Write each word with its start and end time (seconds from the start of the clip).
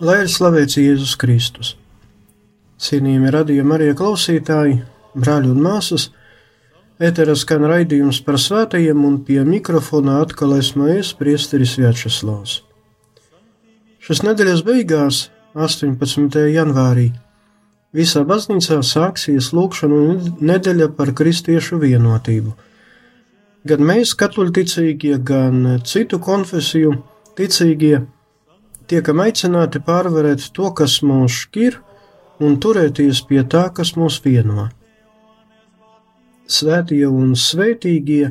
Lai 0.00 0.22
ir 0.22 0.30
slavēts 0.32 0.78
Jēzus 0.80 1.10
Kristus. 1.20 1.74
Cienījami 2.80 3.30
radījumi 3.34 3.74
arī 3.76 3.88
klausītāji, 3.92 4.78
brāļi 5.12 5.50
un 5.52 5.58
māsas, 5.60 6.06
Ēterā 7.00 7.34
skan 7.36 7.66
raidījums 7.68 8.18
par 8.24 8.36
svētajiem, 8.40 9.02
un 9.04 9.18
pie 9.24 9.38
mikrofona 9.44 10.18
atkal 10.20 10.54
esmu 10.56 10.88
es, 10.92 11.14
Priesteris 11.16 11.74
Vjačeslavs. 11.80 12.54
Šas 14.04 14.22
nedēļas 14.24 14.62
beigās, 14.64 15.18
18. 15.56 16.38
janvārī, 16.52 17.06
visā 17.96 18.22
baznīcā 18.28 18.78
sāksies 18.84 19.50
lūkšanu 19.56 20.00
nedēļa 20.40 20.88
par 20.96 21.12
kristiešu 21.16 21.80
vienotību. 21.84 22.54
Gan 23.68 23.84
mēs, 23.84 24.12
katoļticīgie, 24.16 25.18
gan 25.24 25.82
citu 25.84 26.20
konfesiju 26.24 26.96
ticīgie, 27.36 28.00
tiekam 28.90 29.22
aicināti 29.22 29.80
pārvarēt 29.86 30.50
to, 30.56 30.72
kas 30.74 30.98
mūs 31.06 31.46
šķir, 31.46 31.78
un 32.42 32.60
turēties 32.60 33.24
pie 33.28 33.44
tā, 33.46 33.68
kas 33.74 33.94
mūs 33.96 34.18
vieno 34.24 34.68
svētie 36.50 37.06
un 37.06 37.34
svētīgie 37.38 38.30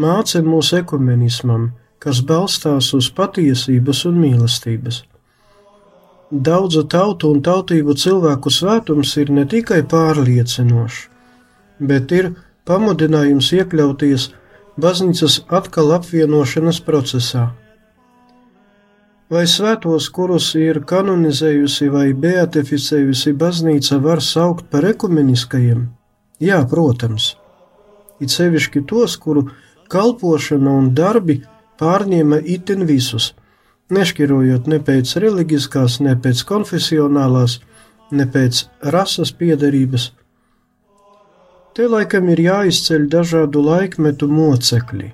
māca 0.00 0.42
mūsu 0.44 0.80
ekumenismam, 0.80 1.70
kas 2.00 2.20
balstās 2.26 2.92
uz 2.96 3.10
patiesības 3.16 4.04
un 4.10 4.20
mīlestības. 4.20 5.04
Daudzu 6.30 6.84
tautu 6.86 7.32
un 7.34 7.40
tautību 7.42 7.96
cilvēku 7.98 8.52
svētums 8.54 9.16
ir 9.18 9.32
ne 9.34 9.46
tikai 9.50 9.80
pārliecinošs, 9.92 11.00
bet 11.80 12.12
ir 12.14 12.30
pamudinājums 12.68 13.50
iekļauties 13.56 14.28
baznīcas 14.80 15.40
atkal 15.60 15.90
apvienošanas 15.96 16.78
procesā. 16.86 17.48
Vai 19.30 19.44
svētos, 19.46 20.08
kurus 20.10 20.48
ir 20.58 20.80
kanonizējusi 20.90 21.86
vai 21.94 22.08
beatificējusi 22.18 23.30
baznīca, 23.38 24.00
var 24.02 24.18
saukt 24.26 24.66
par 24.72 24.88
ekumeniskajiem? 24.88 25.84
Jā, 26.42 26.58
protams, 26.66 27.36
it 28.18 28.34
sevišķi 28.34 28.82
tos, 28.90 29.14
kuru 29.22 29.46
kalpošana 29.92 30.74
un 30.80 30.90
darbi 30.98 31.38
pārņēma 31.78 32.40
itin 32.56 32.82
visus, 32.90 33.30
nešķirojot 33.94 34.66
ne 34.66 34.82
pēc 34.90 35.14
reliģiskās, 35.22 36.00
ne 36.02 36.18
pēc 36.18 36.42
konfesionālās, 36.50 37.60
ne 38.10 38.26
pēc 38.26 38.66
rases 38.82 39.30
piedarības. 39.30 40.10
Te 41.78 41.86
laikam 41.86 42.34
ir 42.34 42.48
jāizceļ 42.50 43.10
dažādu 43.14 43.62
laikmetu 43.62 44.26
mocekļi. 44.26 45.12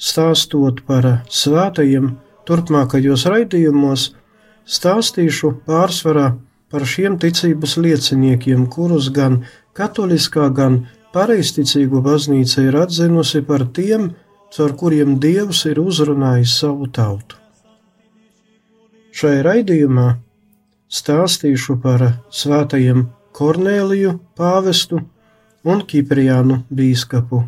Stāstot 0.00 0.86
par 0.88 1.18
svētajiem 1.28 2.14
turpmākajos 2.46 3.26
raidījumos, 3.30 4.10
stāstīšu 4.66 5.52
pārsvarā 5.66 6.32
par 6.70 6.86
šiem 6.86 7.18
ticības 7.22 7.76
lieciniekiem, 7.78 8.66
kurus 8.70 9.10
gan 9.14 9.44
katoliskā, 9.76 10.48
gan 10.50 10.84
pareizticīgo 11.14 12.02
baznīca 12.04 12.66
ir 12.66 12.78
atzinusi 12.82 13.42
par 13.46 13.66
tiem, 13.76 14.12
caur 14.54 14.74
kuriem 14.78 15.18
Dievs 15.22 15.64
ir 15.70 15.80
uzrunājis 15.82 16.58
savu 16.60 16.88
tautu. 16.92 17.38
Šai 19.16 19.40
raidījumā 19.46 20.08
stāstīšu 20.92 21.78
par 21.82 22.04
svētajiem 22.30 23.06
Kornēliju 23.36 24.18
pāvestu 24.36 25.00
un 25.64 25.82
Kipriānu 25.88 26.62
bīskapu 26.72 27.42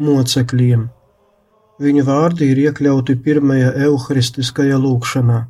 mocekļiem. 0.00 0.84
Viņa 1.82 2.06
vārdi 2.06 2.48
ir 2.52 2.62
iekļauti 2.68 3.18
pirmajā 3.20 3.74
evaharistiskajā 3.88 4.78
lūkšanā 4.80 5.42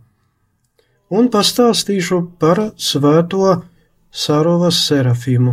un 1.10 1.28
pastāstīšu 1.30 2.20
par 2.40 2.62
svēto 2.76 3.62
Sarovas 4.10 4.78
serafimu, 4.86 5.52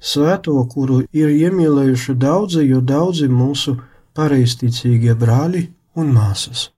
svēto, 0.00 0.56
kuru 0.68 1.00
ir 1.16 1.30
iemīlējuši 1.32 2.14
daudzi, 2.20 2.66
jo 2.68 2.80
daudzi 2.84 3.30
mūsu 3.32 3.78
pareizticīgie 4.14 5.14
brāļi 5.16 5.64
un 5.96 6.12
māsas. 6.12 6.68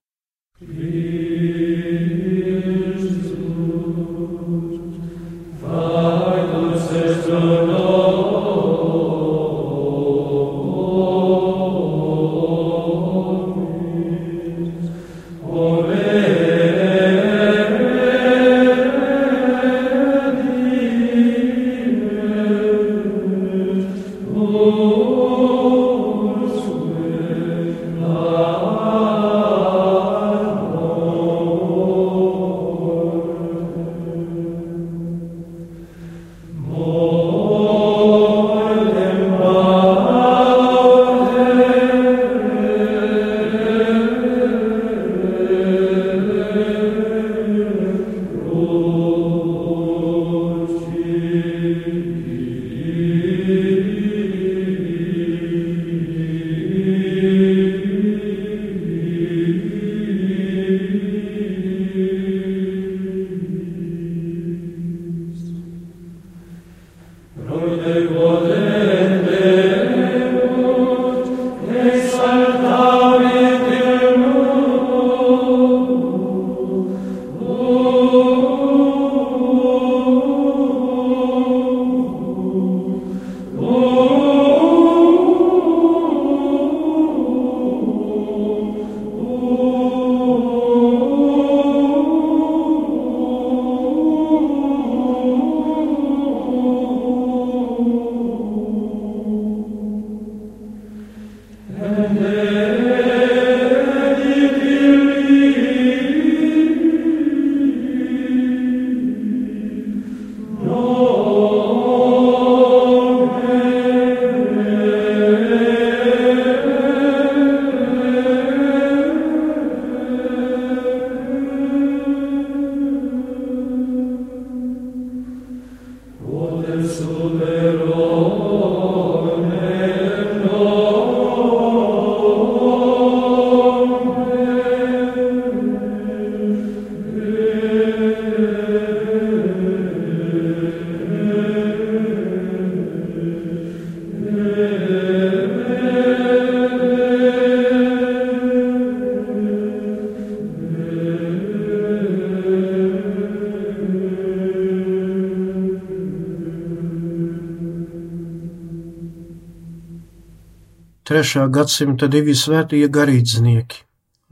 3. 161.22 161.46
gadsimta 161.54 162.08
divi 162.10 162.32
svētie 162.34 162.82
garīdznieki, 162.90 163.76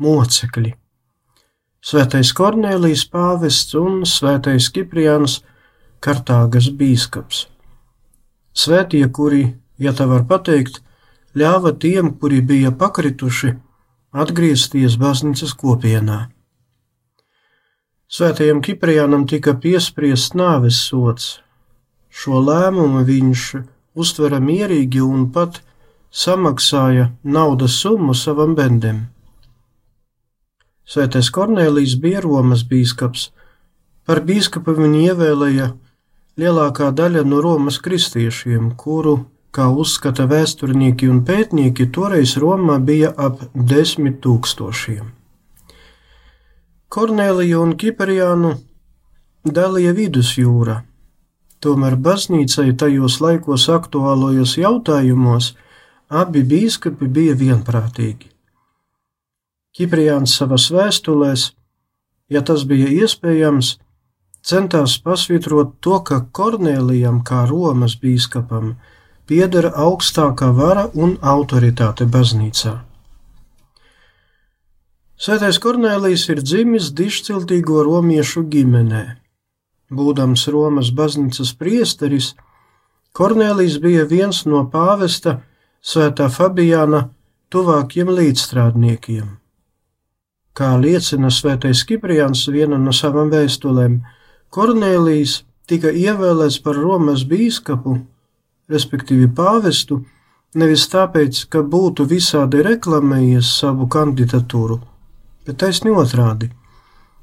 mocekļi. 0.02 0.72
Svētais 1.86 2.32
Kornelijs 2.34 3.04
pāvests 3.12 3.76
un 3.78 4.00
svētais 4.02 4.66
Kipriāns 4.74 5.36
Kartāgas 6.02 6.66
bīskaps. 6.80 7.44
Svētie, 8.50 9.04
kuri, 9.06 9.44
ja 9.78 9.94
tā 9.94 10.08
var 10.10 10.26
pateikt, 10.26 10.80
ļāva 11.38 11.76
tiem, 11.78 12.10
kuri 12.18 12.42
bija 12.42 12.74
pakrituši, 12.74 13.54
atgriezties 14.10 14.98
baznīcas 14.98 15.54
kopienā. 15.62 16.18
Svētajam 18.10 18.66
Kipriānam 18.66 19.30
tika 19.30 19.54
piespriests 19.54 20.34
nāves 20.34 20.82
sots. 20.90 21.36
Šo 22.10 22.42
lēmumu 22.42 23.06
viņš 23.06 23.48
uztvera 23.94 24.42
mierīgi 24.42 25.06
un 25.06 25.28
pat 25.30 25.62
samaksāja 26.10 27.10
naudas 27.22 27.78
summu 27.80 28.14
savam 28.14 28.54
bendem. 28.54 29.08
Svētais 30.84 31.30
Kornelijs 31.30 31.94
bija 32.02 32.20
Romas 32.24 32.64
bīskaps. 32.66 33.30
Par 34.06 34.24
bīskapu 34.26 34.74
viņu 34.74 35.04
ievēlēja 35.06 35.68
lielākā 36.40 36.90
daļa 36.90 37.22
no 37.28 37.38
Romas 37.44 37.78
kristiešiem, 37.78 38.72
kuru, 38.74 39.20
kā 39.54 39.68
uzskata 39.70 40.26
vēsturnieki 40.30 41.06
un 41.10 41.22
pētnieki, 41.26 41.86
toreiz 41.94 42.34
Romā 42.42 42.80
bija 42.82 43.12
ap 43.16 43.44
desmit 43.54 44.18
tūkstošiem. 44.24 45.12
Korneliju 46.90 47.62
un 47.62 47.76
Kiperiānu 47.78 48.56
dalīja 49.46 49.94
vidusjūra, 49.94 50.80
tomēr 51.62 51.94
baznīcai 51.94 52.72
tajos 52.74 53.20
laikos 53.22 53.68
aktuālajos 53.70 54.56
jautājumos 54.58 55.52
abi 56.10 56.42
bīskapi 56.42 57.06
bija 57.06 57.36
vienprātīgi. 57.38 58.26
Kipriāns 59.70 60.34
savas 60.34 60.66
vēstulēs, 60.74 61.52
ja 62.34 62.42
tas 62.42 62.64
bija 62.66 62.90
iespējams, 62.90 63.76
centās 64.42 64.96
pasvītrot 65.04 65.76
to, 65.80 66.00
ka 66.02 66.24
Kornēlijam 66.34 67.22
kā 67.22 67.44
Romas 67.46 67.94
bīskapam 68.02 68.74
piedara 69.30 69.70
augstākā 69.78 70.50
vara 70.56 70.88
un 70.94 71.14
autoritāte 71.22 72.08
baznīcā. 72.10 72.80
Svētais 75.20 75.60
Kornēlijs 75.62 76.24
ir 76.32 76.40
dzimis 76.42 76.90
dišciltīgo 76.96 77.84
romiešu 77.86 78.42
ģimenē. 78.50 79.04
Būdams 79.92 80.46
Romas 80.50 80.90
baznīcas 80.96 81.52
priesteris, 81.60 82.32
Kornēlijs 83.14 83.76
bija 83.82 84.06
viens 84.08 84.42
no 84.46 84.64
pāvesta 84.72 85.40
Svētā 85.80 86.26
Fabijāna 86.28 87.06
tuvākiem 87.48 88.10
līdzstrādniekiem. 88.12 89.28
Kā 90.52 90.74
liecina 90.76 91.30
Svētais 91.32 91.86
Kipriāns 91.88 92.42
viena 92.52 92.76
no 92.76 92.92
savām 92.92 93.30
vēstulēm, 93.32 93.94
Kornēlijs 94.52 95.38
tika 95.70 95.88
ievēlēts 95.88 96.58
par 96.60 96.76
Romas 96.76 97.24
bīskapu, 97.24 97.96
respektīvi 98.68 99.30
pāvestu, 99.32 100.02
nevis 100.54 100.84
tāpēc, 100.92 101.46
ka 101.48 101.62
būtu 101.64 102.04
visādi 102.12 102.60
reklamējies 102.66 103.56
savu 103.62 103.88
kandidatūru, 103.88 104.80
bet 105.46 105.62
taisni 105.64 105.94
otrādi. 105.96 106.50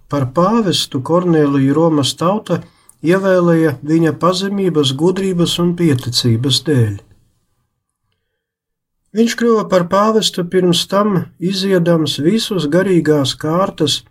Par 0.09 0.31
pāvestu 0.33 1.04
Kornēliju 1.06 1.77
Romas 1.77 2.15
tauta 2.18 2.63
ievēlēja 3.06 3.77
viņa 3.83 4.15
pazemības, 4.18 4.95
gudrības 4.98 5.59
un 5.62 5.75
pieticības 5.77 6.63
dēļ. 6.65 6.95
Viņš 9.18 9.34
kļuva 9.34 9.64
par 9.72 9.88
pāvestu 9.90 10.44
pirms 10.46 10.84
tam 10.92 11.16
iziedams 11.42 12.19
visus 12.22 12.68
garīgās 12.69 13.34
kārtas 13.42 14.04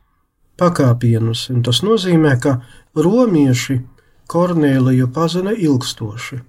pakāpienus, 0.59 1.45
un 1.55 1.63
tas 1.63 1.85
nozīmē, 1.87 2.33
ka 2.43 2.57
romieši 2.97 3.79
Kornēliju 4.27 5.07
pazina 5.15 5.53
ilgstoši. 5.55 6.41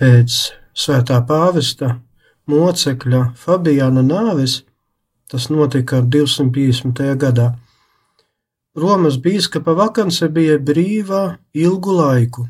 Pēc 0.00 0.38
svētā 0.72 1.20
pāvesta 1.28 1.98
mocekļa 2.48 3.22
Fabijāna 3.36 4.00
nāves, 4.06 4.62
tas 5.28 5.50
notika 5.52 6.00
250. 6.00 7.04
gadā, 7.20 7.50
Romas 8.78 9.18
bīskapa 9.20 9.74
vakance 9.76 10.28
bija 10.32 10.56
brīvā 10.56 11.24
ilgu 11.52 12.00
laiku 12.00 12.48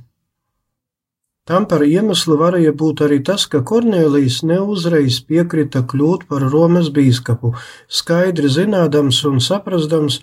Tam 1.48 1.64
par 1.64 1.80
iemeslu 1.80 2.36
varēja 2.36 2.74
būt 2.76 3.00
arī 3.06 3.22
tas, 3.24 3.46
ka 3.48 3.62
Kornēlijs 3.68 4.42
neuzreiz 4.44 5.16
piekrita 5.24 5.80
kļūt 5.88 6.26
par 6.28 6.42
Romas 6.52 6.90
bīskapu, 6.92 7.54
skaidri 7.88 8.50
zinādams 8.52 9.22
un 9.24 9.38
saprastams, 9.40 10.18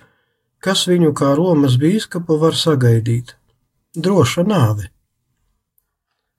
kas 0.62 0.84
viņu 0.86 1.16
kā 1.18 1.32
Romas 1.40 1.80
bīskapu 1.82 2.38
var 2.44 2.54
sagaidīt- 2.54 3.34
droša 4.06 4.46
nāve. 4.52 4.86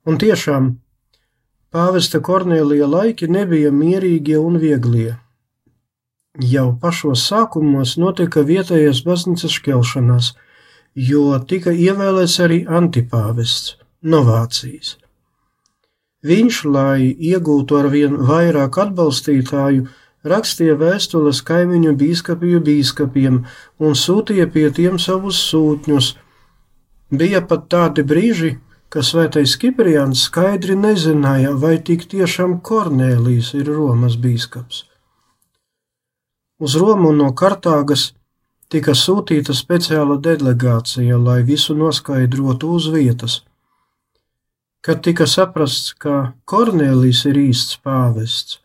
Un 0.06 0.18
tiešām 0.22 0.68
pāvesta 1.74 2.20
Kornēlija 2.28 2.86
laiki 2.86 3.26
nebija 3.26 3.72
mierīgie 3.74 4.36
un 4.38 4.60
vieglie. 4.62 5.16
Jau 6.38 6.78
pašos 6.80 7.26
sākumos 7.26 7.96
notika 7.98 8.46
vietējās 8.52 9.02
baznīcas 9.02 9.58
šķelšanās, 9.58 10.30
jo 10.94 11.24
tika 11.40 11.74
ievēlēts 11.74 12.38
arī 12.46 12.60
antipāvests 12.68 13.74
novācijas. 14.02 14.96
Viņš, 16.26 16.64
lai 16.64 17.12
iegūtu 17.12 17.78
ar 17.78 17.88
vien 17.92 18.16
vairāk 18.28 18.78
atbalstītāju, 18.82 19.86
rakstīja 20.26 20.74
vēstules 20.80 21.42
kaimiņu 21.46 21.94
bīskapiju 22.00 22.62
bīskapiem 22.66 23.42
un 23.78 23.98
sūtīja 24.02 24.48
pie 24.50 24.70
tiem 24.78 24.98
savus 24.98 25.38
sūtņus. 25.50 26.14
Bija 27.10 27.42
pat 27.46 27.68
tādi 27.70 28.02
brīži, 28.02 28.56
ka 28.90 29.04
svētais 29.06 29.54
Kipriāns 29.60 30.26
skaidri 30.26 30.74
nezināja, 30.78 31.54
vai 31.54 31.76
tik 31.78 32.06
tiešām 32.10 32.60
Kornēlijs 32.66 33.52
ir 33.58 33.70
Romas 33.70 34.16
bīskaps. 34.18 34.84
Uz 36.58 36.74
Romu 36.80 37.12
no 37.12 37.32
Kartāgas 37.36 38.14
tika 38.72 38.94
sūtīta 38.96 39.54
speciāla 39.54 40.16
delegācija, 40.22 41.18
lai 41.18 41.42
visu 41.44 41.76
noskaidrotu 41.76 42.72
uz 42.78 42.88
vietas. 42.94 43.42
Kad 44.86 45.00
tika 45.02 45.26
saprasts, 45.26 45.90
ka 45.98 46.32
Kornelijs 46.46 47.24
ir 47.26 47.40
īsts 47.40 47.80
pāvests, 47.82 48.60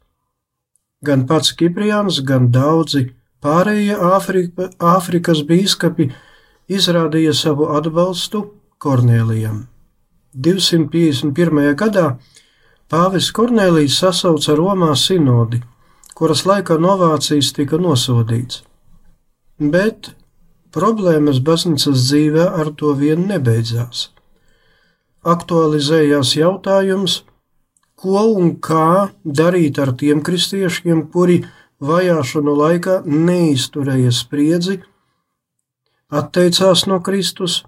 gan 1.01 1.23
pats 1.25 1.55
Kipriāns, 1.57 2.19
gan 2.21 2.51
daudzi 2.53 3.07
pārējie 3.41 3.95
Āfrika, 3.97 4.67
Āfrikas 4.77 5.41
bīskapi 5.49 6.11
izrādīja 6.69 7.33
savu 7.33 7.71
atbalstu 7.73 8.43
Kornelijam. 8.77 9.63
251. 10.37 11.73
gadā 11.81 12.05
pāvis 12.85 13.33
Kornelijs 13.33 13.97
sasauca 14.05 14.53
Romā 14.61 14.93
sinodi, 14.93 15.63
kuras 16.13 16.45
laikā 16.45 16.77
novācijas 16.77 17.49
tika 17.57 17.81
nosodīts. 17.81 18.61
Bet 19.57 20.13
problēmas 20.69 21.41
baznīcas 21.41 22.09
dzīvē 22.11 22.51
ar 22.61 22.75
to 22.77 22.93
vien 22.93 23.25
nebeidzās 23.25 24.11
aktualizējās 25.21 26.35
jautājums, 26.37 27.21
ko 28.01 28.23
un 28.41 28.55
kā 28.57 29.11
darīt 29.23 29.79
ar 29.81 29.93
tiem 29.97 30.21
kristiešiem, 30.25 31.07
kuri 31.13 31.43
vajāšanu 31.81 32.55
laikā 32.57 33.01
neizturēja 33.05 34.13
spriedzi, 34.13 34.79
atteicās 36.09 36.87
no 36.89 36.99
Kristus, 37.05 37.61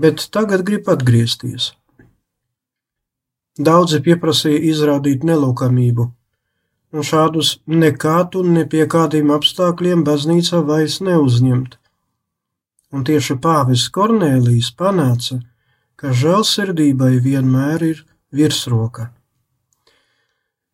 bet 0.00 0.28
tagad 0.32 0.64
grib 0.64 0.88
atgriezties. 0.88 1.72
Daudzi 3.58 4.00
pieprasīja 4.04 4.60
izrādīt 4.70 5.24
nelūkamību, 5.26 6.06
un 6.94 7.04
šādus 7.04 7.58
nekādu 7.66 8.44
un 8.44 8.54
ne 8.54 8.64
pie 8.70 8.86
kādiem 8.86 9.32
apstākļiem 9.34 10.04
baznīca 10.06 10.62
vairs 10.64 11.00
neuzņemt. 11.04 11.76
Un 12.94 13.04
tieši 13.04 13.36
pāvis 13.42 13.88
Kornēlijs 13.92 14.70
panāca, 14.78 15.42
ka 15.42 15.57
žēlsirdībai 16.02 17.18
vienmēr 17.22 17.82
ir 17.82 18.02
virsroka. 18.30 19.10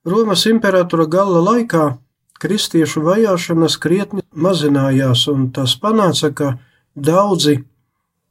Romas 0.05 0.45
imperatora 0.51 1.07
gala 1.09 1.41
laikā 1.41 1.95
kristiešu 2.41 3.01
vajāšanas 3.07 3.79
krietni 3.81 4.25
mazinājās, 4.37 5.25
un 5.33 5.49
tas 5.55 5.79
panāca, 5.81 6.29
ka 6.35 6.51
daudzi, 6.95 7.63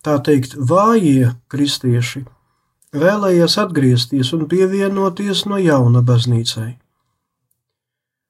tā 0.06 0.20
teikt, 0.22 0.54
vājie 0.54 1.34
kristieši 1.50 2.26
vēlējās 2.94 3.58
atgriezties 3.58 4.30
un 4.38 4.46
pievienoties 4.46 5.48
no 5.50 5.58
jauna 5.58 6.04
baznīcai. 6.06 6.76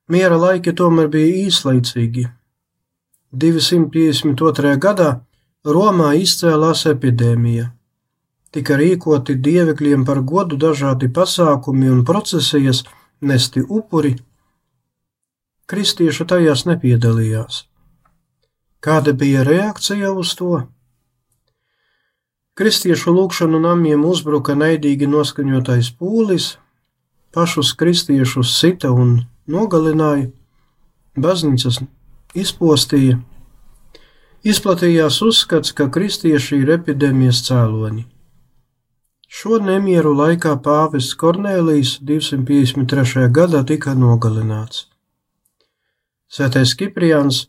Miera 0.08 0.39
laiki 0.39 0.72
tomēr 0.72 1.10
bija 1.12 1.48
īslaicīgi. 1.48 2.29
252. 3.34 4.75
gadā 4.79 5.12
Romā 5.65 6.13
izcēlās 6.20 6.86
epidēmija 6.91 7.72
tika 8.53 8.77
rīkoti 8.77 9.36
dievekļiem 9.48 10.05
par 10.05 10.22
godu 10.22 10.60
dažādi 10.62 11.10
pasākumi 11.10 11.89
un 11.89 12.03
procesijas, 12.05 12.83
nesti 13.22 13.63
upuri, 13.63 14.15
kristieši 15.69 16.27
tajās 16.29 16.65
nepiedalījās. 16.69 17.63
Kāda 18.83 19.13
bija 19.15 19.45
reakcija 19.48 20.12
uz 20.12 20.36
to? 20.36 20.65
Kristiešu 22.60 23.13
lūgšanu 23.15 23.62
namiem 23.63 24.03
uzbruka 24.05 24.53
naidīgi 24.60 25.07
noskaņotais 25.10 25.89
pūlis, 25.98 26.51
pašus 27.33 27.74
kristiešus 27.79 28.53
sita 28.60 28.91
un 28.93 29.24
nogalināja, 29.50 30.29
baznīcas 31.17 31.79
izpostīja. 32.38 33.17
Izplatījās 34.43 35.22
uzskats, 35.24 35.72
ka 35.72 35.88
kristieši 35.88 36.60
ir 36.62 36.75
epidēmijas 36.75 37.45
cēloņi. 37.48 38.12
Šo 39.33 39.57
nemieru 39.57 40.11
laikā 40.13 40.51
pāvests 40.61 41.15
Kornēlijs 41.17 41.95
253. 42.05 43.31
gadā 43.33 43.63
tika 43.65 43.95
nogalināts. 43.97 44.83
Svētais 46.29 46.75
Kipriāns 46.77 47.39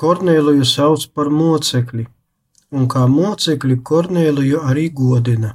Kornēliju 0.00 0.68
sauc 0.68 1.06
par 1.16 1.32
mocekli, 1.32 2.04
un 2.76 2.84
kā 2.92 3.06
mocekli 3.08 3.78
Kornēliju 3.90 4.60
arī 4.68 4.90
godina. 5.00 5.54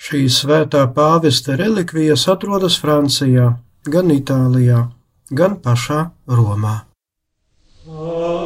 Šī 0.00 0.24
svētā 0.32 0.86
pāvesta 0.96 1.60
relikvijas 1.60 2.24
atrodas 2.32 2.80
Francijā, 2.80 3.50
gan 3.84 4.16
Itālijā, 4.16 4.86
gan 5.28 5.60
pašā 5.60 6.06
Romā. 6.40 6.78
Oh. 7.90 8.39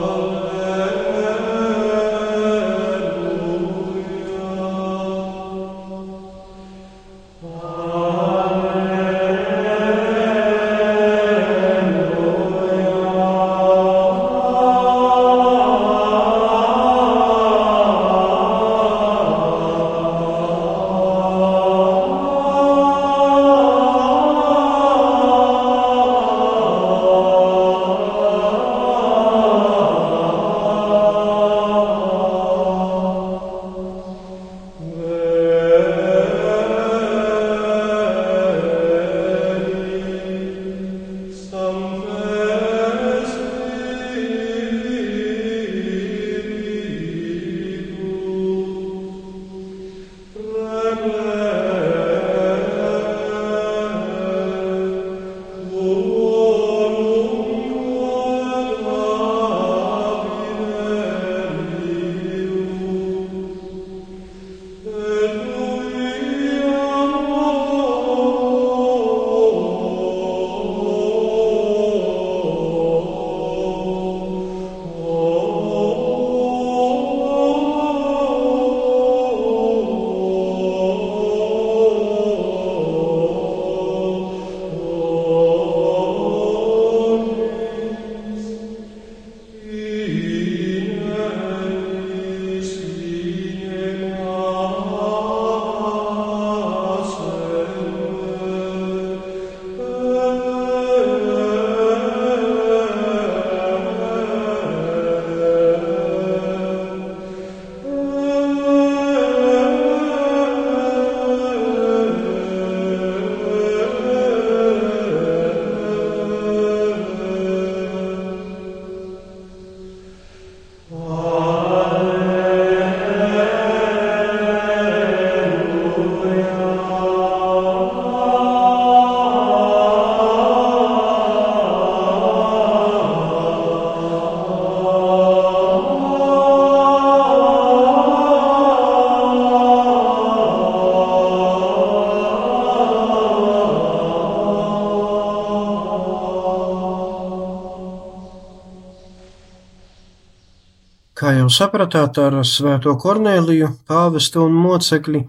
Jau 151.38 151.48
sapratāt, 151.52 152.18
ar 152.18 152.40
Svēto 152.46 152.92
Kornēliju, 153.00 153.70
pāvestu 153.88 154.42
un 154.44 154.54
mocekli 154.56 155.22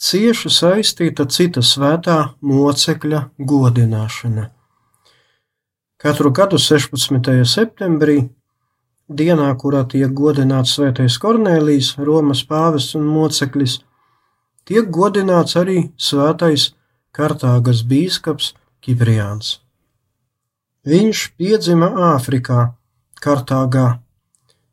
cieši 0.00 0.50
saistīta 0.50 1.26
cita 1.28 1.62
svētā 1.62 2.16
mocekļa 2.40 3.20
godināšana. 3.38 4.48
Katru 6.00 6.32
gadu 6.32 6.56
16. 6.56 7.30
septembrī, 7.44 8.16
dienā, 9.06 9.50
kurā 9.60 9.84
tiek 9.84 10.12
godināts 10.16 10.72
Svētais 10.78 11.18
Kornēlijs, 11.20 11.94
Romas 12.00 12.42
pāvests 12.48 12.96
un 12.96 13.04
moceklis, 13.04 13.78
tiek 14.64 14.88
godināts 14.88 15.58
arī 15.60 15.90
Svētais 16.00 16.70
Kartāgas 17.12 17.84
bīskaps 17.84 18.54
Kipriāns. 18.80 19.58
Viņš 20.88 21.26
piedzima 21.36 21.90
Āfrikā, 22.14 22.70
Kartāgā 23.20 23.98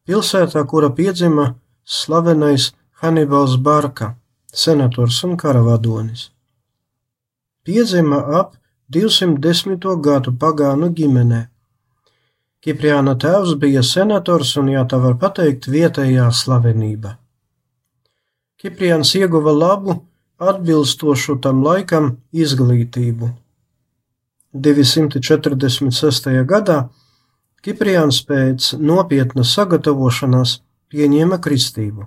pilsētā, 0.08 0.64
kura 0.66 0.90
piedzima 0.96 1.54
slavenais 1.84 2.72
Hanibals 3.02 3.58
Barka, 3.62 4.16
senators 4.54 5.20
un 5.28 5.36
karavadonis. 5.38 6.30
Piedzima 7.64 8.24
ap 8.40 8.56
210. 8.90 9.84
gadu 10.02 10.32
pagānu 10.32 10.90
ģimenē. 10.96 11.42
Kipriāna 12.64 13.14
tēvs 13.20 13.56
bija 13.60 13.84
senators 13.84 14.56
un, 14.58 14.72
ja 14.72 14.86
tā 14.90 15.00
var 15.04 15.18
pateikt, 15.20 15.68
vietējā 15.72 16.30
slavenība. 16.32 17.18
Kipriāns 18.58 19.14
ieguva 19.20 19.54
labu, 19.54 20.00
atbilstošu 20.40 21.38
tam 21.44 21.62
laikam 21.66 22.16
izglītību. 22.34 23.30
246. 24.54 26.32
gadā 26.50 26.80
Kipriāns 27.66 28.20
pēc 28.28 28.76
nopietnas 28.78 29.52
sagatavošanās 29.58 30.60
pieņēma 30.94 31.40
kristību. 31.42 32.06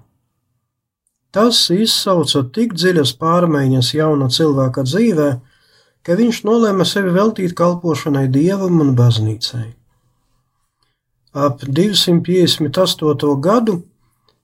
Tas 1.35 1.59
izsauca 1.75 2.42
tik 2.54 2.75
dziļas 2.78 3.12
pārmaiņas 3.19 3.90
jauna 3.95 4.30
cilvēka 4.30 4.85
dzīvē, 4.87 5.28
ka 6.07 6.16
viņš 6.19 6.40
nolēma 6.47 6.87
sevi 6.87 7.12
veltīt 7.14 7.54
kalpošanai 7.59 8.26
dievam 8.33 8.80
un 8.85 8.95
baznīcai. 8.99 9.69
Ap 11.35 11.62
258. 11.62 13.35
gadu 13.47 13.80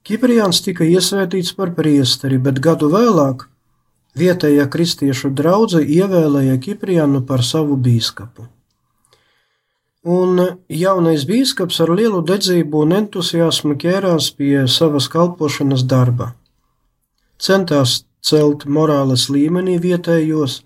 Kipriāns 0.06 0.60
tika 0.62 0.86
iesvētīts 0.86 1.54
par 1.58 1.72
priesteri, 1.74 2.38
bet 2.38 2.60
gadu 2.62 2.90
vēlāk 2.92 3.48
vietējā 4.18 4.68
kristiešu 4.70 5.32
draudzē 5.34 5.82
ievēlēja 5.82 6.60
Kipriānu 6.62 7.24
par 7.26 7.42
savu 7.46 7.74
bīskapu 7.88 8.46
un 10.06 10.38
jaunais 10.70 11.24
bīskaps 11.26 11.80
ar 11.82 11.90
lielu 11.98 12.20
dedzību 12.22 12.84
un 12.86 12.94
entuziasmu 13.00 13.74
ķērās 13.82 14.30
pie 14.38 14.66
savas 14.70 15.08
kalpošanas 15.10 15.82
darba. 15.90 16.34
Centās 17.42 18.04
celt 18.22 18.64
morāles 18.70 19.26
līmenī 19.34 19.80
vietējos, 19.82 20.60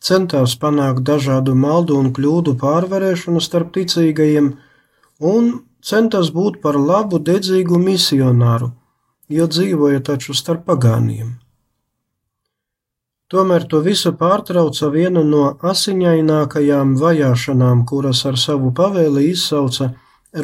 centās 0.00 0.54
panākt 0.60 1.02
dažādu 1.08 1.56
maldu 1.56 1.96
un 1.96 2.12
kļūdu 2.12 2.56
pārvarēšanu 2.60 3.40
starp 3.40 3.72
ticīgajiem 3.78 4.52
un 5.32 5.50
centās 5.80 6.30
būt 6.36 6.60
par 6.60 6.76
labu 6.76 7.18
dedzīgu 7.18 7.80
misionāru, 7.80 8.70
jo 9.28 9.48
dzīvoja 9.48 10.04
taču 10.04 10.36
starp 10.36 10.68
pagāniem. 10.68 11.34
Tomēr 13.26 13.64
to 13.66 13.80
visu 13.82 14.12
pārtrauca 14.14 14.86
viena 14.94 15.24
no 15.26 15.46
asiņainākajām 15.66 16.92
vajāšanām, 17.00 17.82
kuras 17.90 18.20
ar 18.30 18.38
savu 18.38 18.70
pavēli 18.70 19.24
izsauca 19.32 19.88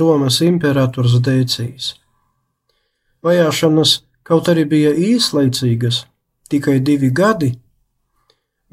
Romas 0.01 0.41
imperators 0.43 1.15
Dēcijas. 1.23 1.93
Vajāšanas 3.23 4.01
kaut 4.27 4.51
arī 4.51 4.65
bija 4.67 4.91
īslaicīgas, 4.99 6.03
tikai 6.51 6.81
divi 6.83 7.13
gadi, 7.15 7.53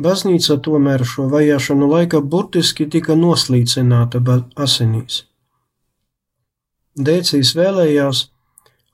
baznīca 0.01 0.57
tomēr 0.57 1.05
šo 1.05 1.27
vajāšanu 1.29 1.93
laika 1.93 2.21
burtiski 2.21 2.89
tika 2.89 3.13
noslīcināta 3.13 4.25
asinīs. 4.57 5.25
Dēcijas 6.97 7.53
vēlējās, 7.55 8.27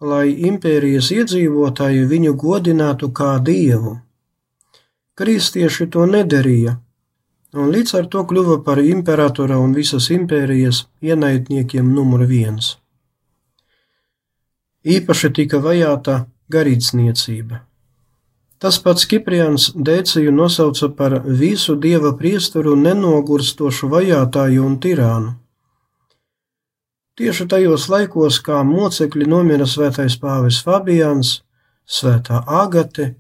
lai 0.01 0.25
impērijas 0.49 1.13
iedzīvotāji 1.15 2.03
viņu 2.11 2.35
godinātu 2.35 3.15
kā 3.15 3.37
dievu 3.39 4.01
Kristieši 5.15 5.85
to 5.91 6.03
nedarīja, 6.11 6.73
un 7.55 7.69
līdz 7.71 7.93
ar 7.99 8.09
to 8.11 8.25
kļuva 8.27 8.57
par 8.65 8.81
imperatora 8.83 9.59
un 9.63 9.71
visas 9.77 10.09
impērijas 10.11 10.81
ienaidniekiem 10.99 11.93
numur 11.95 12.25
viens. 12.27 12.73
Īpaši 14.83 15.31
tika 15.39 15.61
vajāta 15.63 16.25
garīdzniecība. 16.51 17.61
Tas 18.59 18.77
pats 18.83 19.07
Kiprians 19.07 19.71
Dēciju 19.75 20.35
nosauca 20.35 20.91
par 20.99 21.17
visu 21.25 21.75
dieva 21.79 22.11
priesteru 22.19 22.75
nenogurstošu 22.75 23.89
vajātāju 23.95 24.67
un 24.67 24.77
tirānu. 24.83 25.33
Tieši 27.15 27.47
tajos 27.47 27.87
laikos, 27.87 28.41
kā 28.43 28.63
mocekļi 28.67 29.27
nomira 29.31 29.63
svētais 29.63 30.19
pāvis 30.19 30.59
Fabians, 30.63 31.37
svētā 31.87 32.41
Agate, 32.43 33.13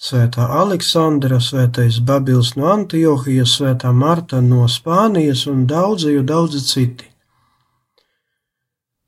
Svētā 0.00 0.46
Aleksandra, 0.56 1.36
Svētais 1.44 1.98
Babils 2.00 2.54
no 2.56 2.70
Antiohijas, 2.72 3.58
Svētā 3.58 3.90
Marta 3.92 4.38
no 4.40 4.64
Spānijas 4.64 5.44
un 5.50 5.66
daudzi, 5.68 6.14
daudzi 6.24 6.60
citi. 6.64 7.10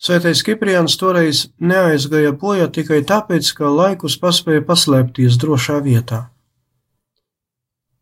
Svētais 0.03 0.43
Kipriāns 0.45 0.99
toreiz 1.01 1.47
neaizgāja 1.63 2.35
bojā 2.37 2.67
tikai 2.77 3.01
tāpēc, 3.09 3.55
ka 3.57 3.71
laikus 3.73 4.19
paspēja 4.21 4.65
paslēpties 4.69 5.39
drošā 5.41 5.79
vietā. 5.87 6.27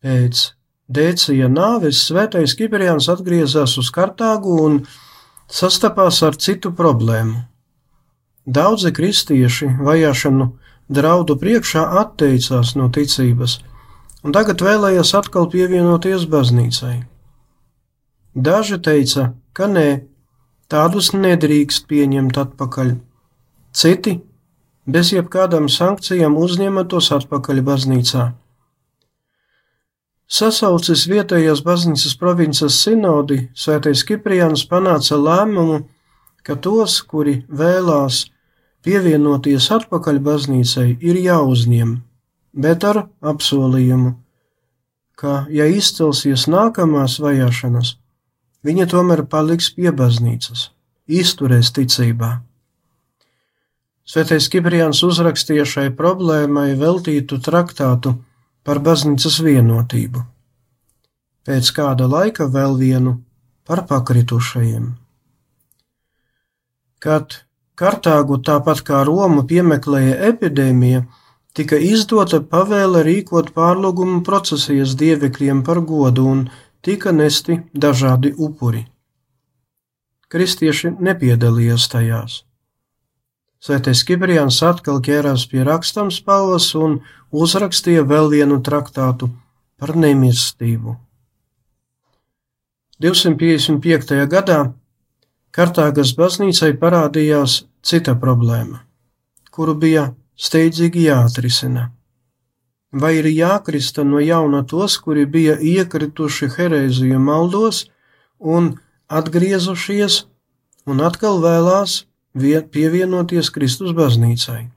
Pēc 0.03 0.49
Dēcija 0.91 1.47
nāves 1.53 2.01
Svētais 2.09 2.57
Kipriāns 2.59 3.07
atgriezās 3.13 3.77
uz 3.79 3.93
Kartāgu 3.95 4.57
un 4.65 4.81
sastapās 5.47 6.19
ar 6.27 6.35
citu 6.35 6.73
problēmu. 6.75 7.45
Daudzi 8.51 8.91
kristieši 8.97 9.77
vajāšanu 9.79 10.49
draudu 10.91 11.37
priekšā 11.39 11.85
atteicās 12.03 12.75
no 12.77 12.91
ticības 12.93 13.61
un 14.25 14.35
tagad 14.37 14.63
vēlējās 14.65 15.15
atkal 15.17 15.49
pievienoties 15.53 16.27
baznīcai. 16.31 16.97
Daži 18.35 18.79
teica, 18.83 19.31
ka 19.57 19.67
nē, 19.71 19.89
tādus 20.71 21.13
nedrīkst 21.17 21.89
pieņemt 21.91 22.37
atpakaļ, 22.45 22.93
citi 23.75 24.19
bez 24.87 25.13
jebkādām 25.15 25.71
sankcijām 25.73 26.37
uzņēma 26.39 26.87
tos 26.91 27.11
atpakaļ 27.17 27.63
baznīcā. 27.67 28.29
Sasaucis 30.31 31.09
vietējās 31.11 31.65
baznīcas 31.67 32.15
provinces 32.19 32.77
sinodi, 32.85 33.49
Svētais 33.55 34.05
Kipriāns 34.07 34.63
panāca 34.71 35.19
lēmumu, 35.19 35.81
ka 36.47 36.55
tos, 36.55 37.01
kuri 37.03 37.41
vēlās 37.51 38.29
Pievienoties 38.81 39.67
atpakaļ 39.77 40.19
baznīcai 40.25 40.87
ir 41.05 41.19
jāuzņem, 41.21 41.97
bet 42.57 42.85
ar 42.89 43.03
apsolījumu, 43.21 44.15
ka, 45.21 45.45
ja 45.53 45.67
izcelsies 45.69 46.47
nākamās 46.49 47.19
vajāšanas, 47.21 47.97
viņa 48.65 48.87
tomēr 48.95 49.27
paliks 49.29 49.69
pie 49.77 49.93
baznīcas, 49.93 50.71
izturēs 51.21 51.75
ticībā. 51.77 52.39
Svētais 54.11 54.49
Kipriāns 54.51 55.05
uzrakstīja 55.07 55.67
šai 55.69 55.91
problēmai 55.95 56.73
veltītu 56.81 57.37
traktātu 57.45 58.17
par 58.65 58.81
baznīcas 58.83 59.37
vienotību. 59.45 60.25
Pēc 61.47 61.71
kāda 61.77 62.09
laika 62.09 62.49
vēl 62.49 62.81
vienu 62.81 63.19
par 63.69 63.85
pakritušajiem. 63.87 64.89
Kad 67.01 67.43
Kartāgu, 67.81 68.37
tāpat 68.45 68.83
kā 68.85 69.01
Romu, 69.09 69.47
piemeklēja 69.49 70.19
epidēmija, 70.29 71.07
tika 71.57 71.79
izdota 71.81 72.43
pavēle 72.45 73.01
rīkot 73.07 73.55
pārlūgumu 73.57 74.21
procesijas 74.27 74.93
dievekļiem 75.01 75.63
par 75.65 75.81
godu 75.89 76.27
un 76.29 76.43
tika 76.85 77.15
nesti 77.17 77.63
dažādi 77.73 78.35
upuri. 78.37 78.85
Kristieši 80.31 80.93
nepiedalījās 81.01 81.89
tajās. 81.91 82.43
Svētais 83.61 84.05
Kipriāns 84.09 84.61
atkal 84.65 85.01
ķērās 85.05 85.47
pie 85.51 85.65
rakstams 85.65 86.21
spalvas 86.21 86.71
un 86.77 87.01
uzrakstīja 87.33 88.05
vēl 88.09 88.31
vienu 88.33 88.61
traktātu 88.65 89.29
par 89.81 89.97
nemirstību. 89.97 90.95
255. 93.01 94.21
gadā 94.29 94.61
Kartāgas 95.51 96.13
baznīcai 96.15 96.77
parādījās 96.79 97.65
cita 97.83 98.15
problēma, 98.15 98.85
kuru 99.51 99.75
bija 99.75 100.05
steidzīgi 100.39 101.09
jāatrisina. 101.09 101.89
Vai 102.93 103.17
ir 103.19 103.27
jākrista 103.31 104.05
no 104.07 104.21
jauna 104.23 104.63
tos, 104.67 104.97
kuri 105.03 105.27
bija 105.27 105.57
iekrituši 105.59 106.51
herēziju 106.57 107.19
maldos 107.23 107.85
un 108.39 108.73
atgriezušies 109.11 110.25
un 110.87 111.03
atkal 111.07 111.43
vēlās 111.43 112.05
pievienoties 112.75 113.51
Kristus 113.51 113.95
baznīcai? 113.95 114.69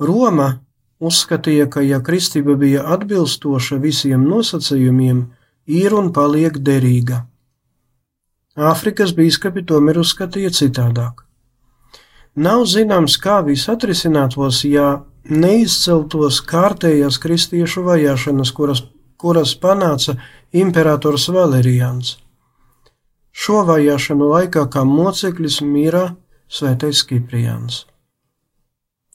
Roma 0.00 0.48
uzskatīja, 1.02 1.68
ka 1.68 1.82
ja 1.84 2.00
kristība 2.00 2.56
bija 2.56 2.86
atbilstoša 2.96 3.76
visiem 3.82 4.24
nosacījumiem, 4.28 5.26
ir 5.66 5.94
un 6.00 6.12
paliek 6.16 6.58
derīga. 6.58 7.26
Āfrikas 8.52 9.14
bīskapi 9.16 9.64
tomēr 9.64 10.02
uzskatīja 10.02 10.50
citādāk. 10.52 11.22
Nav 12.36 12.66
zināms, 12.68 13.16
kā 13.16 13.40
viss 13.44 13.68
atrisinātos, 13.68 14.64
ja 14.64 15.04
neizceltos 15.24 16.40
kārtējās 16.44 17.18
kristiešu 17.20 17.84
vajāšanas, 17.86 18.52
kuras, 18.52 18.82
kuras 19.16 19.54
panāca 19.56 20.18
imperators 20.52 21.28
Valerians. 21.32 22.18
Šo 23.32 23.64
vajāšanu 23.64 24.28
laikā 24.28 24.66
kā 24.68 24.84
moceklis 24.84 25.62
mīra 25.64 26.16
svētais 26.48 27.00
Kipriāns. 27.08 27.86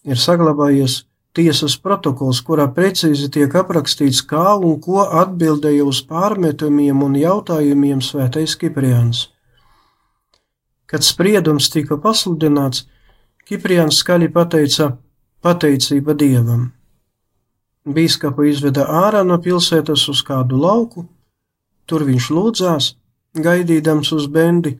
Ir 0.07 0.17
saglabājies 0.17 1.03
tiesas 1.37 1.77
protokols, 1.77 2.41
kurā 2.41 2.65
precīzi 2.73 3.29
tiek 3.33 3.53
aprakstīts, 3.61 4.23
kā 4.25 4.55
un 4.57 4.79
ko 4.81 5.05
atbildēja 5.05 5.85
uz 5.85 6.01
pārmetumiem 6.09 7.03
un 7.05 7.17
jautājumiem 7.21 8.01
svētais 8.01 8.57
Kipriāns. 8.59 9.27
Kad 10.87 11.05
spriedums 11.05 11.69
tika 11.69 11.99
pasludināts, 12.01 12.87
Kipriāns 13.47 14.01
skaļi 14.01 14.31
pateica 14.33 14.95
pateicība 15.45 16.15
dievam. 16.17 16.71
Bīskapu 17.87 18.49
izveda 18.49 18.83
ārā 19.05 19.21
no 19.23 19.37
pilsētas 19.39 20.07
uz 20.11 20.23
kādu 20.27 20.59
lauku, 20.59 21.05
tur 21.87 22.03
viņš 22.07 22.31
lūdzās, 22.35 22.89
gaidīdams 23.47 24.11
uz 24.17 24.27
bendi, 24.27 24.73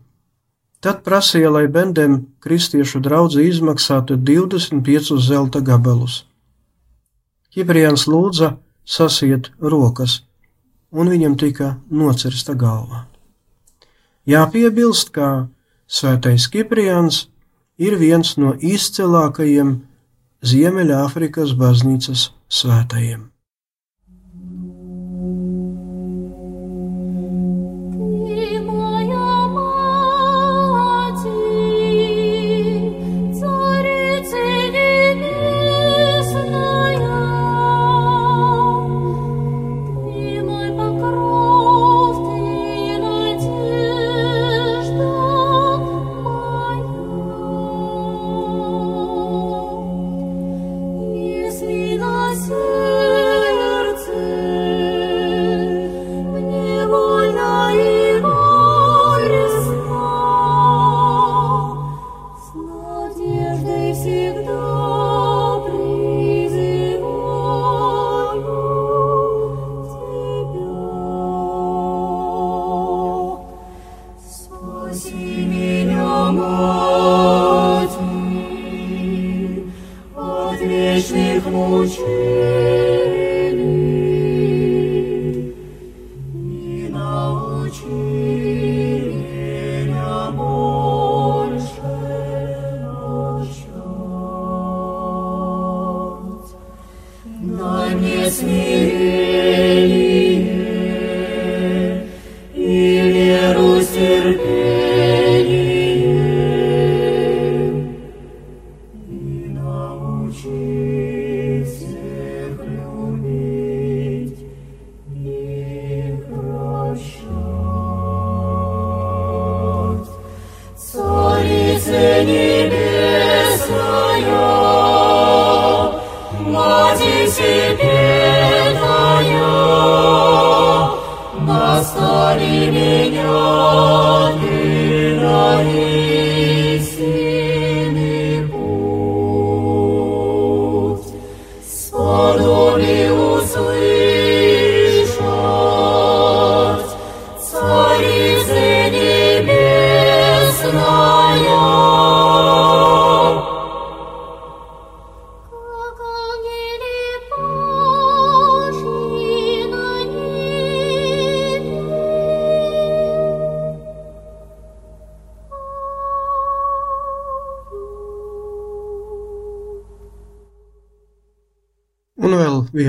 tad 0.84 1.04
prasīja, 1.06 1.54
lai 1.54 1.68
bendēm 1.72 2.20
kristiešu 2.44 3.00
draudzi 3.06 3.48
izmaksātu 3.48 4.18
25 4.20 5.22
zelta 5.24 5.64
gabalus. 5.64 6.26
Kipriāns 7.54 8.08
lūdza 8.08 8.56
sasiet 8.88 9.52
rokas, 9.60 10.22
un 10.92 11.10
viņam 11.12 11.38
tika 11.40 11.76
nocirsta 11.90 12.56
galva. 12.56 13.06
Jāpiebilst, 14.28 15.14
ka 15.16 15.48
Svētais 15.88 16.50
Kipriāns 16.52 17.28
ir 17.80 17.96
viens 17.96 18.34
no 18.38 18.52
izcilākajiem 18.60 19.78
Ziemeļāfrikas 20.44 21.56
baznīcas 21.58 22.28
svētajiem. 22.52 23.30
you. 82.48 82.77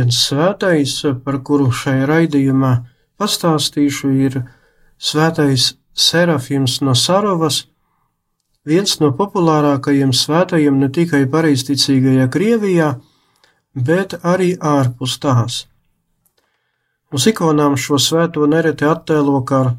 Viens 0.09 0.25
svētais, 0.25 1.05
par 1.25 1.43
kuru 1.45 1.71
šai 1.71 2.07
raidījumā 2.09 2.87
pastāstīšu, 3.21 4.09
ir 4.25 4.45
svētais 4.99 5.77
Serafims 5.93 6.81
no 6.81 6.95
Sarovas, 6.95 7.67
viens 8.65 9.01
no 9.01 9.13
populārākajiem 9.13 10.13
svētajiem 10.13 10.79
ne 10.81 10.89
tikai 10.89 11.27
pareizticīgajā 11.29 12.29
Krievijā, 12.31 13.01
bet 13.75 14.15
arī 14.25 14.57
ārpus 14.57 15.19
tās. 15.21 15.67
Uz 17.13 17.27
ikonām 17.27 17.77
šo 17.77 17.99
svēto 17.99 18.47
nereti 18.47 18.85
attēlo 18.89 19.43
kā, 19.45 19.77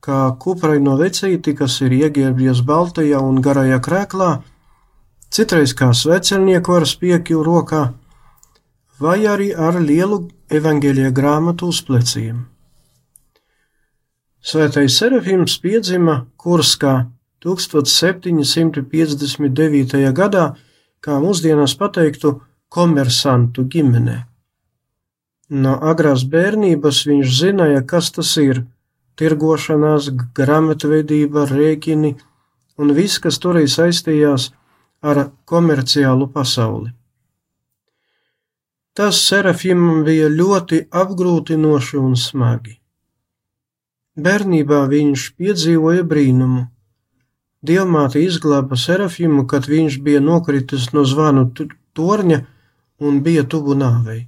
kā 0.00 0.36
kupraino 0.40 0.96
vecīti, 0.96 1.52
kas 1.54 1.82
ir 1.82 1.92
ieģērbjies 1.92 2.64
baltajā 2.64 3.20
un 3.20 3.42
garajā 3.42 3.80
krēklā, 3.80 4.42
citreiz 5.30 5.74
kā 5.74 5.92
svecernieku 5.92 6.80
ar 6.80 6.86
spiekju 6.86 7.44
rokā, 7.44 7.92
vai 9.00 9.26
arī 9.28 9.54
ar 9.54 9.80
lielu 9.80 10.28
evaņģēlīja 10.52 11.10
grāmatu 11.12 11.66
uz 11.72 11.82
pleciem. 11.84 12.46
Svētais 14.46 14.98
Serafims 14.98 15.58
piedzima 15.58 16.26
Kurskā 16.38 17.06
1759. 17.42 20.12
gadā, 20.14 20.56
kā 21.02 21.20
mūsdienās 21.22 21.74
pateiktu, 21.78 22.40
komersantu 22.70 23.62
ģimenē. 23.72 24.26
No 25.50 25.78
agrās 25.90 26.24
bērnības 26.26 27.06
viņš 27.06 27.26
zināja, 27.40 27.86
kas 27.86 28.10
tas 28.10 28.36
ir- 28.42 28.64
tirgošanās, 29.18 30.10
grāmatvedība, 30.34 31.46
rēķini 31.46 32.16
un 32.78 32.94
viss, 32.94 33.18
kas 33.18 33.38
toreiz 33.38 33.74
saistījās 33.78 34.50
ar 35.02 35.30
komerciālu 35.46 36.32
pasauli. 36.32 36.92
Tas 38.96 39.18
Serafimam 39.28 40.04
bija 40.06 40.28
ļoti 40.32 40.78
apgrūtinoši 41.02 41.98
un 42.00 42.14
smagi. 42.16 42.78
Bērnībā 44.16 44.78
viņš 44.88 45.36
piedzīvoja 45.36 46.00
brīnumu. 46.08 46.62
Dievmāte 47.66 48.22
izglāba 48.24 48.76
Serafimu, 48.80 49.44
kad 49.50 49.66
viņš 49.68 49.98
bija 50.06 50.20
nokritis 50.24 50.84
no 50.96 51.02
zvanu 51.04 51.44
torņa 51.96 52.38
un 53.04 53.20
bija 53.26 53.42
tuvu 53.44 53.74
nāvei. 53.76 54.22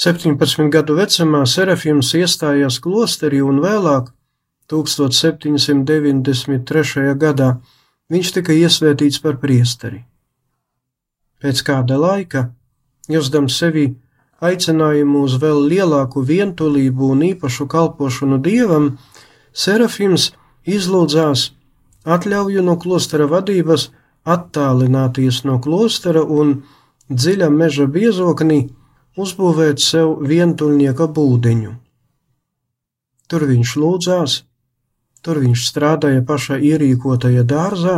17 0.00 0.72
gadu 0.72 0.96
vecumā 0.96 1.44
Serafims 1.44 2.08
iestājās 2.16 2.80
klosterī 2.80 3.44
un 3.44 3.60
vēlāk, 3.60 4.08
1793. 4.72 7.12
gadā, 7.20 7.60
viņš 8.08 8.32
tika 8.38 8.56
iesvētīts 8.56 9.20
par 9.20 9.36
priesteri. 9.42 10.09
Pēc 11.40 11.62
kāda 11.64 11.96
laika, 12.00 12.50
jusdams 13.08 13.56
sevi 13.56 13.86
aicinājumu 14.44 15.24
uz 15.28 15.36
vēl 15.40 15.62
lielāku 15.72 16.24
vientulību 16.24 17.12
un 17.14 17.24
īpašu 17.32 17.68
kalpošanu 17.70 18.40
dievam, 18.44 18.92
Serafims 19.52 20.30
izlūdzās 20.68 21.48
atļauju 22.06 22.62
no 22.62 22.76
klostera 22.78 23.26
vadības 23.26 23.88
attālināties 24.24 25.42
no 25.48 25.58
klostera 25.64 26.22
un 26.22 26.60
dziļa 27.10 27.48
meža 27.50 27.86
biezoknī 27.90 28.60
uzbūvēt 29.20 29.82
sev 29.82 30.20
vientuļnieka 30.30 31.08
būdiņu. 31.16 31.72
Tur 33.30 33.46
viņš 33.46 33.74
lūdzās, 33.82 34.36
tur 35.22 35.40
viņš 35.42 35.66
strādāja 35.70 36.22
pašā 36.26 36.60
ierīkotajā 36.70 37.44
dārzā 37.46 37.96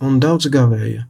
un 0.00 0.18
daudz 0.22 0.50
gavēja. 0.52 1.06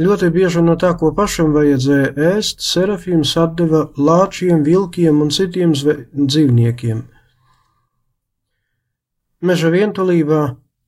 Ļoti 0.00 0.30
bieži 0.32 0.62
no 0.64 0.72
tā, 0.80 0.94
ko 0.96 1.10
pašam 1.12 1.50
vajadzēja 1.52 2.14
ēst, 2.32 2.62
Serafīms 2.64 3.34
atdeva 3.36 3.90
lāčiem, 4.00 4.62
vilkiem 4.64 5.20
un 5.20 5.28
citiem 5.28 5.74
dzīvniekiem. 5.76 7.02
Meža 9.42 9.72
vientulībā 9.74 10.42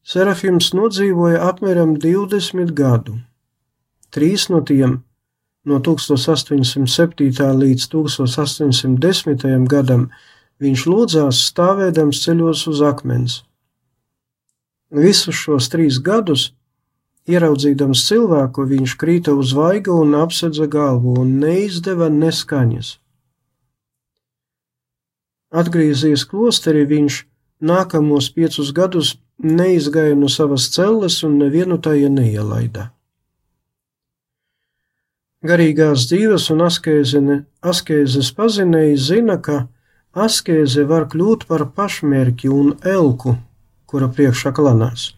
Serafīms 0.08 0.70
nodzīvoja 0.72 1.42
apmēram 1.50 1.98
20 2.00 2.72
gadu. 2.72 3.18
Trīs 4.08 4.48
no 4.48 4.62
tiem 4.64 5.02
no 5.68 5.80
1807. 5.84 7.28
līdz 7.60 7.88
1810. 7.92 9.68
gadam 9.68 10.08
viņš 10.64 10.86
lūdzās 10.88 11.44
stāvēdams 11.50 12.24
ceļos 12.24 12.66
uz 12.72 12.82
akmens. 12.88 13.42
Visus 14.94 15.34
šos 15.34 15.68
trīs 15.72 15.98
gadus, 16.00 16.52
ieraudzīdams 17.30 18.04
cilvēku, 18.08 18.66
viņš 18.68 18.96
krīta 19.00 19.34
uz 19.34 19.54
vaiga 19.56 19.94
un 19.96 20.14
apsedza 20.18 20.66
galvu 20.70 21.16
un 21.22 21.38
neizdeva 21.40 22.10
neskaņas. 22.12 22.98
Atgriezies 25.54 26.24
klosterī, 26.28 26.82
viņš 26.90 27.20
nākamos 27.62 28.28
piecus 28.34 28.72
gadus 28.74 29.14
neizgāja 29.38 30.16
no 30.18 30.28
savas 30.28 30.66
celles 30.74 31.22
un 31.26 31.38
nevienu 31.38 31.78
tajā 31.78 32.10
neielaida. 32.10 32.90
Garīgās 35.44 36.06
dzīves 36.08 36.48
un 36.54 36.64
askēzene, 36.64 37.42
askēzes 37.60 38.30
pazinēji 38.36 38.96
zina, 38.96 39.36
ka 39.36 39.66
askēze 40.26 40.86
var 40.88 41.04
kļūt 41.12 41.44
par 41.50 41.66
pašmērķi 41.76 42.48
un 42.48 42.72
elku, 42.80 43.36
kura 43.84 44.08
priekšā 44.08 44.54
klanās. 44.56 45.12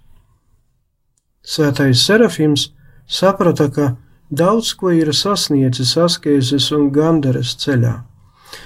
Svētais 1.47 2.03
Serafims 2.03 2.71
saprata, 3.07 3.69
ka 3.71 3.95
daudz 4.31 4.73
ko 4.75 4.91
ir 4.91 5.13
sasniedzis 5.15 5.95
askēzes 6.03 6.73
un 6.75 6.91
gandaras 6.95 7.55
ceļā. 7.63 7.95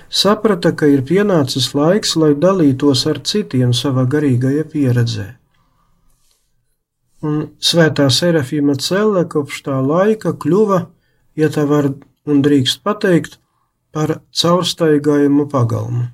Saprata, 0.08 0.72
ka 0.72 0.88
ir 0.88 1.02
pienācis 1.06 1.70
laiks, 1.76 2.16
lai 2.16 2.32
dalītos 2.34 3.04
ar 3.10 3.20
citiem 3.30 3.74
savā 3.76 4.06
garīgajā 4.08 4.64
pieredzē. 4.72 5.26
Un 7.20 7.50
svētā 7.60 8.08
Serafima 8.08 8.74
celle 8.80 9.26
kopš 9.28 9.60
tā 9.66 9.76
laika 9.84 10.32
kļuva, 10.32 10.80
ja 11.36 11.50
tā 11.52 11.66
var 11.68 11.92
un 12.24 12.40
drīkst 12.44 12.80
pateikt, 12.82 13.36
par 13.92 14.20
caurstaigājumu 14.32 15.46
pagalmu. 15.50 16.06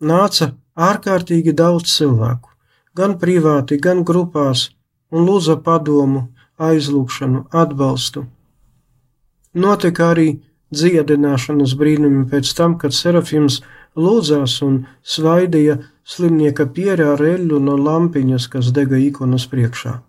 Nāca 0.00 0.54
ārkārtīgi 0.74 1.52
daudz 1.52 1.92
cilvēku, 1.98 2.50
gan 2.96 3.18
privāti, 3.20 3.78
gan 3.78 4.02
grupās, 4.08 4.70
un 5.14 5.28
lūdza 5.28 5.60
padomu, 5.62 6.26
aizlūgšanu, 6.58 7.46
atbalstu. 7.62 8.24
Notika 9.54 10.10
arī 10.12 10.28
dziedināšanas 10.74 11.74
brīnumi 11.78 12.24
pēc 12.30 12.50
tam, 12.58 12.78
kad 12.78 12.94
Serafims 12.94 13.60
lūdzās 13.94 14.56
un 14.66 14.80
svaidīja 15.02 15.78
slimnieka 16.04 16.66
pierā 16.74 17.12
ar 17.14 17.22
eļļu 17.22 17.60
no 17.62 17.76
lampiņas, 17.78 18.48
kas 18.50 18.72
dega 18.74 18.98
ikonas 18.98 19.46
priekšā. 19.50 20.00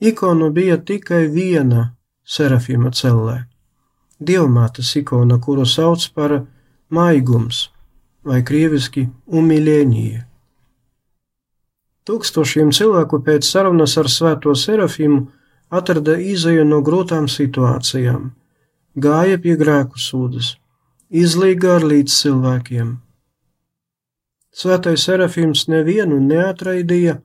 Ikona 0.00 0.48
bija 0.50 0.78
tikai 0.80 1.26
viena 1.28 1.90
Serafima 2.24 2.90
cellē- 2.90 3.44
dievmātes 4.28 4.96
ikona, 4.96 5.38
kuru 5.38 5.66
sauc 5.66 6.08
par 6.14 6.46
maigums 6.88 7.68
vai 8.24 8.42
krieviski 8.42 9.08
umilēņie. 9.28 10.29
Tūkstošiem 12.10 12.72
cilvēku 12.74 13.20
pēc 13.22 13.46
sarunas 13.46 13.92
ar 14.00 14.08
svēto 14.10 14.50
Serafimu 14.58 15.20
atrada 15.78 16.16
izēju 16.18 16.64
no 16.66 16.80
grūtām 16.88 17.28
situācijām, 17.30 18.24
gāja 19.04 19.36
pie 19.44 19.54
grēku 19.60 20.00
sūdas, 20.02 20.48
izlīga 21.22 21.76
ar 21.76 21.86
līdz 21.92 22.16
cilvēkiem. 22.24 22.88
Svētais 24.50 25.04
Serafims 25.06 25.68
nevienu 25.70 26.18
neatraidīja, 26.24 27.20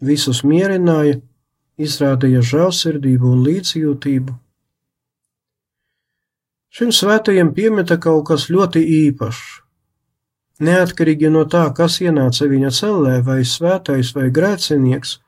visus 0.00 0.40
mierināja, 0.48 1.20
izrādīja 1.76 2.40
žēlsirdību 2.54 3.34
un 3.36 3.44
līdzjūtību. 3.50 4.38
Šim 6.72 6.96
svētajam 7.02 7.52
piemeta 7.52 8.00
kaut 8.00 8.24
kas 8.32 8.48
ļoti 8.48 8.80
īpašs. 9.02 9.65
Neatkarīgi 10.56 11.28
no 11.28 11.44
tā, 11.44 11.66
kas 11.76 11.98
ienāca 12.00 12.46
viņa 12.48 12.70
cellē, 12.72 13.16
vai 13.24 13.42
svētais 13.44 14.14
vai 14.16 14.30
grēcinieks, 14.32 15.18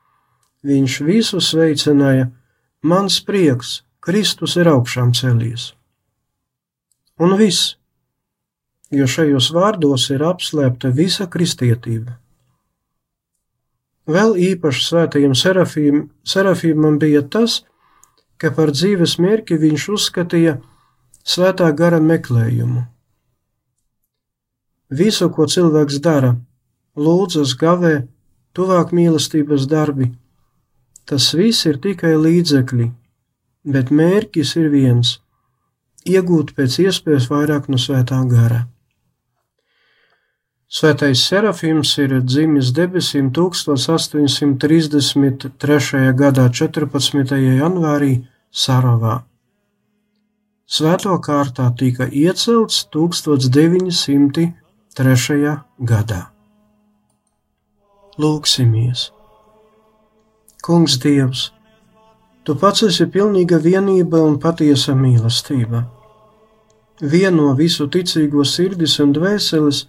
viņš 0.64 1.00
visu 1.04 1.40
sveicināja: 1.44 2.30
Mans 2.82 3.20
prieks, 3.20 3.82
Kristus 4.00 4.56
ir 4.56 4.70
augšām 4.72 5.12
celies. 5.12 5.74
Un 7.20 7.34
viss, 7.36 7.74
jo 8.94 9.04
šajos 9.04 9.50
vārdos 9.52 10.08
ir 10.14 10.24
apslēpta 10.24 10.94
visa 10.94 11.26
kristietība. 11.28 12.16
Vēl 14.08 14.38
īpaši 14.40 14.84
svētajam 14.86 15.34
serafīm, 15.36 16.06
serafīmam 16.24 16.96
bija 17.02 17.20
tas, 17.20 17.64
ka 18.40 18.48
par 18.56 18.72
dzīves 18.72 19.18
mērķi 19.20 19.58
viņš 19.60 19.88
uzskatīja 19.98 20.54
svētā 21.20 21.68
gara 21.76 22.00
meklējumu. 22.00 22.86
Visu, 24.90 25.28
ko 25.28 25.44
cilvēks 25.44 26.00
dara, 26.00 26.38
lūdzas, 26.96 27.52
gavē, 27.60 28.08
tuvāk 28.56 28.94
mīlestības 28.96 29.68
darbi, 29.68 30.14
tas 31.04 31.34
viss 31.36 31.66
ir 31.68 31.76
tikai 31.84 32.14
līdzekļi, 32.16 32.88
bet 33.68 33.90
mērķis 33.90 34.56
ir 34.56 34.70
viens- 34.72 35.20
iegūt 36.14 36.56
pēc 36.56 36.80
iespējas 36.88 37.28
vairāk 37.28 37.68
no 37.68 37.76
svētā 37.76 38.24
gara. 38.28 38.66
Svētais 40.68 41.24
Serafims 41.24 41.98
ir 41.98 42.20
dzimis 42.20 42.72
debesīm 42.76 43.30
1833. 43.32 46.12
gadā 46.12 46.48
14. 46.52 47.36
janvārī 47.60 48.26
Saravā. 48.52 49.22
Svēto 50.68 51.18
kārtā 51.24 51.72
tika 51.76 52.04
iecelts 52.12 52.84
1903. 54.98 55.62
gadā. 55.78 56.24
Lūksimies! 58.18 59.12
Kungs 60.62 60.98
Dievs, 60.98 61.52
Tu 62.48 62.54
pats 62.56 62.80
esi 62.86 63.04
pilnīga 63.12 63.58
vienība 63.60 64.22
un 64.24 64.38
patiesa 64.40 64.94
mīlestība. 64.96 65.82
Vieno 67.14 67.50
visu 67.54 67.84
ticīgo 67.92 68.40
sirdis 68.48 68.94
un 69.04 69.12
dvēseles, 69.12 69.82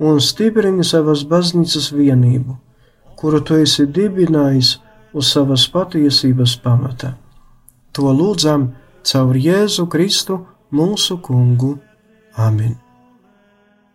un 0.00 0.16
stiprini 0.18 0.86
savas 0.88 1.26
baznīcas 1.28 1.90
vienību, 1.92 2.56
kuru 3.14 3.42
tu 3.44 3.58
esi 3.60 3.84
dibinājis 3.84 4.78
uz 5.12 5.34
savas 5.36 5.66
patiesības 5.68 6.56
pamata. 6.64 7.12
To 7.92 8.08
lūdzam 8.08 8.70
caur 9.04 9.36
Jēzu 9.36 9.84
Kristu, 9.92 10.46
mūsu 10.72 11.20
kungu. 11.20 11.76
Amen! 12.40 12.91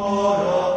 ora 0.00 0.69